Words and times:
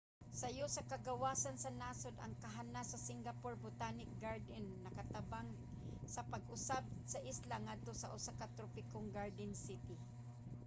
sayo 0.39 0.65
sa 0.71 0.85
kagawasan 0.91 1.57
sa 1.59 1.75
nasod 1.79 2.15
ang 2.19 2.33
kahanas 2.43 2.87
sa 2.89 3.03
singapore 3.07 3.57
botanic 3.65 4.09
garden 4.23 4.65
nakatabang 4.85 5.49
sa 6.13 6.21
pag-usab 6.31 6.83
sa 7.11 7.23
isla 7.31 7.55
ngadto 7.65 7.93
sa 7.97 8.11
usa 8.17 8.31
ka 8.39 8.47
tropikong 8.57 9.07
garden 9.17 9.51
city 9.65 9.97